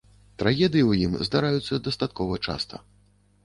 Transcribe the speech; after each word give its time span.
Трагедыі 0.43 0.83
ў 0.87 0.93
ім 1.09 1.13
здараюцца 1.29 1.81
дастаткова 1.91 2.43
часта. 2.51 2.85